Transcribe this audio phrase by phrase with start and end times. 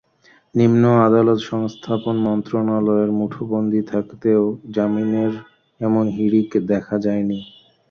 [0.55, 4.43] নিম্ন আদালত সংস্থাপন মন্ত্রণালয়ের মুঠোবন্দী থাকতেও
[4.75, 5.33] জামিনের
[5.81, 7.39] এমন হিড়িক দেখা যায়নি।